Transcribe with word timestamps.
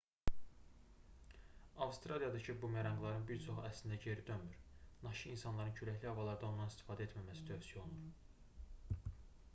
avstraliyadakı 1.87 2.55
bumeranqların 2.63 3.27
bir 3.33 3.43
çoxu 3.43 3.67
əslində 3.69 3.99
geri 4.07 4.25
dönmür 4.31 4.57
naşı 5.05 5.31
insanların 5.35 5.77
küləkli 5.83 6.11
havalarda 6.13 6.51
ondan 6.51 6.75
istifadə 6.75 7.11
etməməsi 7.11 7.49
tövsiyə 7.53 7.87
olunur 7.87 9.09